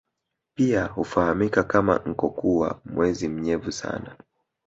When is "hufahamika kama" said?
0.85-1.99